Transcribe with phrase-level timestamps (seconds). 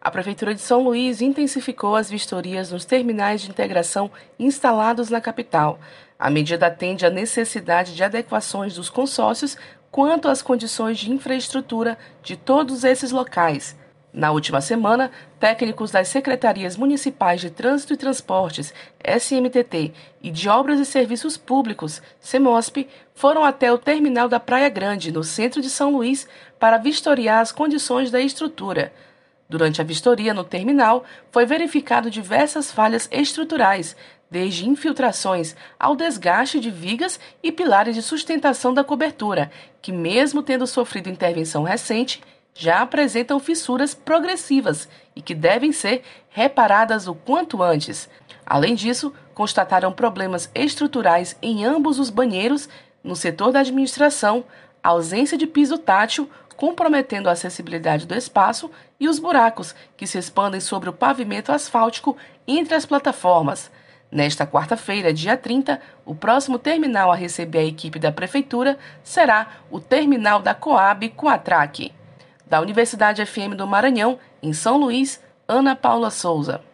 [0.00, 5.80] A Prefeitura de São Luís intensificou as vistorias nos terminais de integração instalados na capital.
[6.16, 9.56] A medida atende à necessidade de adequações dos consórcios
[9.90, 13.76] quanto às condições de infraestrutura de todos esses locais.
[14.12, 18.72] Na última semana, técnicos das Secretarias Municipais de Trânsito e Transportes,
[19.04, 19.92] SMTT,
[20.22, 25.22] e de Obras e Serviços Públicos, CEMOSP, foram até o terminal da Praia Grande, no
[25.22, 26.26] centro de São Luís,
[26.58, 28.92] para vistoriar as condições da estrutura.
[29.48, 33.96] Durante a vistoria no terminal, foi verificado diversas falhas estruturais,
[34.30, 39.50] desde infiltrações ao desgaste de vigas e pilares de sustentação da cobertura,
[39.80, 47.06] que, mesmo tendo sofrido intervenção recente, já apresentam fissuras progressivas e que devem ser reparadas
[47.06, 48.08] o quanto antes.
[48.44, 52.68] Além disso, constataram problemas estruturais em ambos os banheiros,
[53.02, 54.44] no setor da administração,
[54.82, 60.60] ausência de piso tátil, comprometendo a acessibilidade do espaço, e os buracos que se expandem
[60.60, 63.70] sobre o pavimento asfáltico entre as plataformas.
[64.10, 69.78] Nesta quarta-feira, dia 30, o próximo terminal a receber a equipe da Prefeitura será o
[69.78, 71.92] terminal da Coab Coatrac.
[72.46, 76.67] Da Universidade FM do Maranhão, em São Luís, Ana Paula Souza.